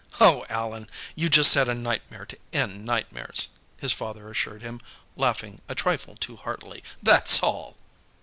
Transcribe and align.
"Oh, 0.19 0.47
Allan, 0.49 0.89
you 1.13 1.29
just 1.29 1.53
had 1.53 1.69
a 1.69 1.75
nightmare 1.75 2.25
to 2.25 2.35
end 2.51 2.85
nightmares!" 2.85 3.49
his 3.77 3.93
father 3.93 4.31
assured 4.31 4.63
him, 4.63 4.81
laughing 5.15 5.61
a 5.69 5.75
trifle 5.75 6.15
too 6.15 6.37
heartily. 6.37 6.83
"That's 7.03 7.43
all!" 7.43 7.77